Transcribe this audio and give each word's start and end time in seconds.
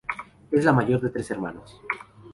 Es 0.51 0.65
la 0.65 0.73
mayor 0.73 0.99
de 1.01 1.11
tres 1.11 1.29
hermanos. 1.29 1.79